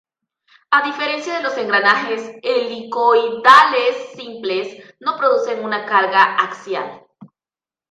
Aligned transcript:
A 0.71 0.81
diferencia 0.83 1.37
de 1.37 1.43
los 1.43 1.55
engranajes 1.59 2.31
helicoidales 2.41 3.97
simples, 4.15 4.95
no 4.99 5.15
producen 5.15 5.63
una 5.63 5.85
carga 5.85 6.37
axial. 6.37 7.03